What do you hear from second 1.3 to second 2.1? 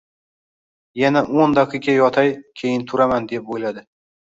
o`n daqiqa